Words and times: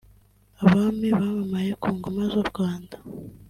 abami 0.63 1.07
bamamaye 1.17 1.71
ku 1.81 1.87
ngoma 1.95 2.21
z’u 2.31 2.43
Rwanda 2.49 2.95